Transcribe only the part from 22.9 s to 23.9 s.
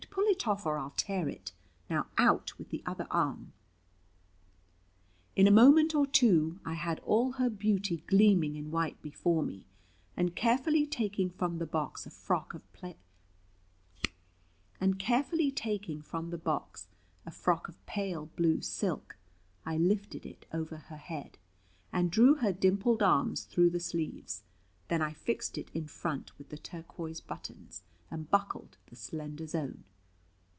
arms through the